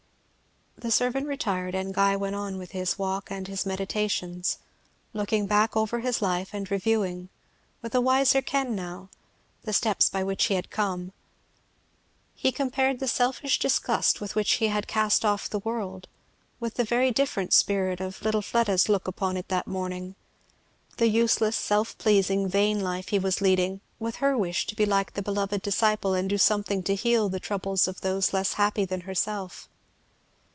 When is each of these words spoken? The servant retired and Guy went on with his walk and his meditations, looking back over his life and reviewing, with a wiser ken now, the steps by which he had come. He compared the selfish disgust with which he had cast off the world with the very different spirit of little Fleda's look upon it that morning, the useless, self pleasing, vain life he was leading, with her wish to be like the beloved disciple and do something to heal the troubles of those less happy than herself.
The 0.77 0.89
servant 0.89 1.27
retired 1.27 1.75
and 1.75 1.93
Guy 1.93 2.15
went 2.15 2.33
on 2.33 2.57
with 2.57 2.71
his 2.71 2.97
walk 2.97 3.29
and 3.29 3.47
his 3.47 3.67
meditations, 3.67 4.57
looking 5.13 5.45
back 5.45 5.75
over 5.77 5.99
his 5.99 6.23
life 6.23 6.55
and 6.55 6.71
reviewing, 6.71 7.29
with 7.83 7.93
a 7.93 8.01
wiser 8.01 8.41
ken 8.41 8.73
now, 8.73 9.09
the 9.61 9.73
steps 9.73 10.09
by 10.09 10.23
which 10.23 10.45
he 10.45 10.55
had 10.55 10.71
come. 10.71 11.13
He 12.33 12.51
compared 12.51 12.97
the 12.99 13.07
selfish 13.07 13.59
disgust 13.59 14.19
with 14.19 14.33
which 14.33 14.53
he 14.53 14.69
had 14.69 14.87
cast 14.87 15.23
off 15.23 15.47
the 15.47 15.59
world 15.59 16.07
with 16.59 16.73
the 16.73 16.83
very 16.83 17.11
different 17.11 17.53
spirit 17.53 18.01
of 18.01 18.23
little 18.23 18.41
Fleda's 18.41 18.89
look 18.89 19.07
upon 19.07 19.37
it 19.37 19.49
that 19.49 19.67
morning, 19.67 20.15
the 20.97 21.07
useless, 21.09 21.55
self 21.57 21.95
pleasing, 21.99 22.49
vain 22.49 22.79
life 22.81 23.09
he 23.09 23.19
was 23.19 23.39
leading, 23.39 23.81
with 23.99 24.15
her 24.15 24.35
wish 24.35 24.65
to 24.65 24.75
be 24.75 24.87
like 24.87 25.13
the 25.13 25.21
beloved 25.21 25.61
disciple 25.61 26.15
and 26.15 26.27
do 26.27 26.39
something 26.39 26.81
to 26.81 26.95
heal 26.95 27.29
the 27.29 27.39
troubles 27.39 27.87
of 27.87 28.01
those 28.01 28.33
less 28.33 28.53
happy 28.53 28.83
than 28.83 29.01
herself. 29.01 29.67